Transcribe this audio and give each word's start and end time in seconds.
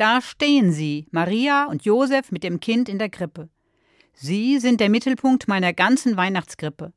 Da 0.00 0.22
stehen 0.22 0.72
sie, 0.72 1.06
Maria 1.10 1.66
und 1.66 1.84
Josef 1.84 2.32
mit 2.32 2.42
dem 2.42 2.58
Kind 2.58 2.88
in 2.88 2.98
der 2.98 3.10
Krippe. 3.10 3.50
Sie 4.14 4.58
sind 4.58 4.80
der 4.80 4.88
Mittelpunkt 4.88 5.46
meiner 5.46 5.74
ganzen 5.74 6.16
Weihnachtskrippe. 6.16 6.94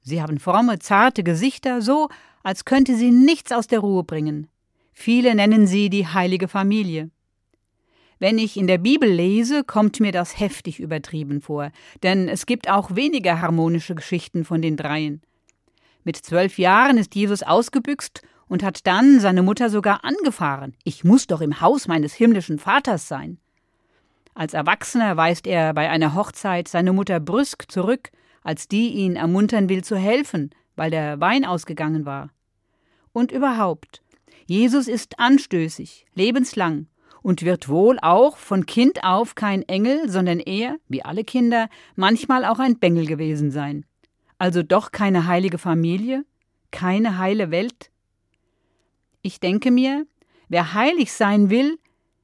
Sie 0.00 0.22
haben 0.22 0.40
fromme, 0.40 0.78
zarte 0.78 1.22
Gesichter, 1.22 1.82
so 1.82 2.08
als 2.42 2.64
könnte 2.64 2.96
sie 2.96 3.10
nichts 3.10 3.52
aus 3.52 3.66
der 3.66 3.80
Ruhe 3.80 4.02
bringen. 4.02 4.46
Viele 4.94 5.34
nennen 5.34 5.66
sie 5.66 5.90
die 5.90 6.06
heilige 6.06 6.48
Familie. 6.48 7.10
Wenn 8.18 8.38
ich 8.38 8.56
in 8.56 8.66
der 8.66 8.78
Bibel 8.78 9.10
lese, 9.10 9.62
kommt 9.62 10.00
mir 10.00 10.12
das 10.12 10.40
heftig 10.40 10.80
übertrieben 10.80 11.42
vor, 11.42 11.70
denn 12.02 12.30
es 12.30 12.46
gibt 12.46 12.70
auch 12.70 12.96
weniger 12.96 13.42
harmonische 13.42 13.94
Geschichten 13.94 14.46
von 14.46 14.62
den 14.62 14.78
Dreien. 14.78 15.20
Mit 16.02 16.16
zwölf 16.16 16.56
Jahren 16.56 16.96
ist 16.96 17.14
Jesus 17.14 17.42
ausgebüxt 17.42 18.22
und 18.48 18.62
hat 18.62 18.86
dann 18.86 19.20
seine 19.20 19.42
Mutter 19.42 19.70
sogar 19.70 20.04
angefahren. 20.04 20.74
Ich 20.84 21.04
muss 21.04 21.26
doch 21.26 21.40
im 21.40 21.60
Haus 21.60 21.88
meines 21.88 22.14
himmlischen 22.14 22.58
Vaters 22.58 23.08
sein. 23.08 23.38
Als 24.34 24.54
Erwachsener 24.54 25.16
weist 25.16 25.46
er 25.46 25.74
bei 25.74 25.90
einer 25.90 26.14
Hochzeit 26.14 26.68
seine 26.68 26.92
Mutter 26.92 27.20
brüsk 27.20 27.70
zurück, 27.70 28.10
als 28.42 28.68
die 28.68 28.90
ihn 28.90 29.16
ermuntern 29.16 29.68
will 29.68 29.82
zu 29.82 29.96
helfen, 29.96 30.50
weil 30.76 30.90
der 30.90 31.20
Wein 31.20 31.44
ausgegangen 31.44 32.06
war. 32.06 32.30
Und 33.12 33.32
überhaupt, 33.32 34.02
Jesus 34.46 34.88
ist 34.88 35.18
anstößig, 35.18 36.06
lebenslang 36.14 36.86
und 37.20 37.42
wird 37.42 37.68
wohl 37.68 37.98
auch 38.00 38.36
von 38.36 38.64
Kind 38.64 39.04
auf 39.04 39.34
kein 39.34 39.62
Engel, 39.62 40.08
sondern 40.08 40.38
er, 40.38 40.76
wie 40.88 41.04
alle 41.04 41.24
Kinder, 41.24 41.68
manchmal 41.96 42.44
auch 42.44 42.58
ein 42.58 42.78
Bengel 42.78 43.06
gewesen 43.06 43.50
sein. 43.50 43.84
Also 44.38 44.62
doch 44.62 44.92
keine 44.92 45.26
heilige 45.26 45.58
Familie, 45.58 46.24
keine 46.70 47.18
heile 47.18 47.50
Welt, 47.50 47.90
ich 49.28 49.40
denke 49.40 49.70
mir, 49.70 50.06
wer 50.48 50.72
heilig 50.72 51.12
sein 51.12 51.50
will, 51.50 51.78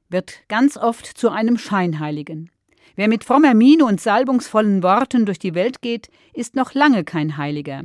wird 0.09 0.41
ganz 0.47 0.75
oft 0.75 1.05
zu 1.05 1.29
einem 1.29 1.59
Scheinheiligen. 1.59 2.49
Wer 2.95 3.07
mit 3.07 3.23
frommer 3.23 3.53
Miene 3.53 3.85
und 3.85 4.01
salbungsvollen 4.01 4.81
Worten 4.81 5.27
durch 5.27 5.37
die 5.37 5.53
Welt 5.53 5.81
geht, 5.81 6.09
ist 6.33 6.55
noch 6.55 6.73
lange 6.73 7.03
kein 7.03 7.37
Heiliger. 7.37 7.83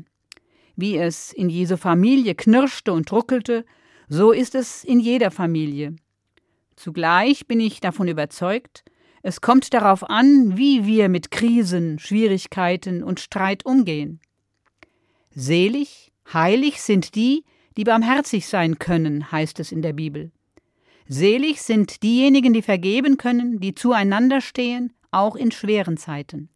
Wie 0.75 0.97
es 0.97 1.35
in 1.35 1.51
Jesu 1.51 1.77
Familie 1.77 2.35
knirschte 2.35 2.95
und 2.95 3.13
ruckelte, 3.13 3.67
so 4.09 4.33
ist 4.33 4.55
es 4.55 4.85
in 4.85 5.01
jeder 5.01 5.31
Familie. 5.31 5.97
Zugleich 6.77 7.47
bin 7.47 7.61
ich 7.61 7.81
davon 7.81 8.09
überzeugt, 8.09 8.85
es 9.23 9.43
kommt 9.43 9.75
darauf 9.75 10.09
an, 10.09 10.57
wie 10.57 10.87
wir 10.87 11.11
mit 11.11 11.31
Krisen, 11.31 11.99
Schwierigkeiten 11.99 13.03
und 13.03 13.21
Streit 13.21 13.67
umgehen. 13.67 14.19
Selig, 15.31 16.11
heilig 16.33 16.81
sind 16.81 17.15
die, 17.15 17.45
die 17.77 17.85
barmherzig 17.85 18.47
sein 18.47 18.79
können, 18.79 19.31
heißt 19.31 19.61
es 19.61 19.73
in 19.73 19.83
der 19.83 19.93
Bibel. 19.93 20.31
Selig 21.09 21.63
sind 21.63 22.03
diejenigen, 22.03 22.53
die 22.53 22.63
vergeben 22.63 23.17
können, 23.17 23.59
die 23.59 23.75
zueinander 23.75 24.41
stehen, 24.41 24.93
auch 25.11 25.35
in 25.35 25.51
schweren 25.51 25.97
Zeiten. 25.97 26.49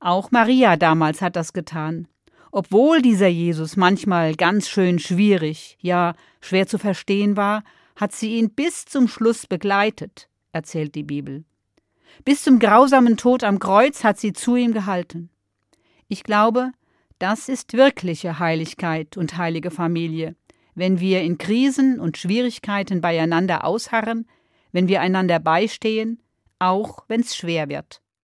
Auch 0.00 0.30
Maria 0.30 0.76
damals 0.76 1.22
hat 1.22 1.36
das 1.36 1.52
getan. 1.52 2.08
Obwohl 2.50 3.02
dieser 3.02 3.28
Jesus 3.28 3.76
manchmal 3.76 4.34
ganz 4.34 4.68
schön 4.68 4.98
schwierig, 4.98 5.78
ja 5.80 6.14
schwer 6.40 6.66
zu 6.66 6.78
verstehen 6.78 7.36
war, 7.36 7.64
hat 7.96 8.12
sie 8.12 8.36
ihn 8.36 8.50
bis 8.50 8.84
zum 8.84 9.08
Schluss 9.08 9.46
begleitet, 9.46 10.28
erzählt 10.52 10.94
die 10.94 11.02
Bibel. 11.02 11.44
Bis 12.24 12.42
zum 12.42 12.58
grausamen 12.58 13.16
Tod 13.16 13.44
am 13.44 13.58
Kreuz 13.58 14.04
hat 14.04 14.18
sie 14.18 14.32
zu 14.32 14.56
ihm 14.56 14.72
gehalten. 14.72 15.30
Ich 16.08 16.24
glaube, 16.24 16.72
das 17.18 17.48
ist 17.48 17.72
wirkliche 17.72 18.38
Heiligkeit 18.38 19.16
und 19.16 19.36
heilige 19.36 19.70
Familie, 19.70 20.36
wenn 20.74 21.00
wir 21.00 21.22
in 21.22 21.38
Krisen 21.38 21.98
und 22.00 22.18
Schwierigkeiten 22.18 23.00
beieinander 23.00 23.64
ausharren, 23.64 24.28
wenn 24.72 24.88
wir 24.88 25.00
einander 25.00 25.38
beistehen, 25.38 26.20
auch 26.58 27.04
wenn's 27.08 27.34
schwer 27.34 27.68
wird. 27.68 28.02